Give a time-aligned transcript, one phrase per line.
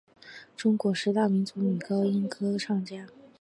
[0.57, 3.05] 中国十大民族女高音歌唱家。